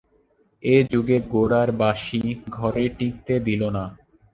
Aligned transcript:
এ 0.63 0.75
যুগে 0.91 1.17
গোরার 1.31 1.69
বাঁশি 1.79 2.21
ঘরে 2.49 2.83
টিঁকতে 2.97 3.33
দিল 3.47 3.61
না। 3.69 3.83